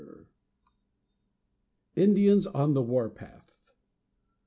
[0.01, 0.25] XLIX.
[1.95, 3.51] INDIANS ON THE WARPATH.